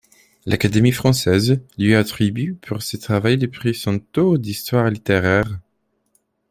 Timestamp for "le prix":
3.37-3.75